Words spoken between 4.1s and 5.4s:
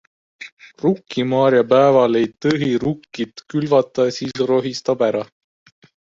siis rohistab ära.